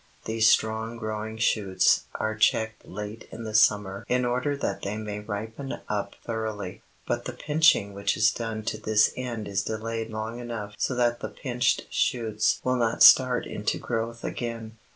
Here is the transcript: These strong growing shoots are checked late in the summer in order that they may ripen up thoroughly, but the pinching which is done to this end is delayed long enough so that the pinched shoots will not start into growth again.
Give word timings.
These 0.25 0.49
strong 0.49 0.97
growing 0.97 1.37
shoots 1.37 2.05
are 2.15 2.35
checked 2.35 2.87
late 2.87 3.27
in 3.31 3.43
the 3.43 3.53
summer 3.53 4.03
in 4.09 4.25
order 4.25 4.57
that 4.57 4.81
they 4.81 4.97
may 4.97 5.19
ripen 5.19 5.79
up 5.87 6.15
thoroughly, 6.25 6.81
but 7.07 7.25
the 7.25 7.33
pinching 7.33 7.93
which 7.93 8.17
is 8.17 8.31
done 8.31 8.63
to 8.63 8.79
this 8.79 9.13
end 9.15 9.47
is 9.47 9.61
delayed 9.61 10.09
long 10.09 10.39
enough 10.39 10.73
so 10.79 10.95
that 10.95 11.19
the 11.19 11.29
pinched 11.29 11.85
shoots 11.91 12.59
will 12.63 12.77
not 12.77 13.03
start 13.03 13.45
into 13.45 13.77
growth 13.77 14.23
again. 14.23 14.75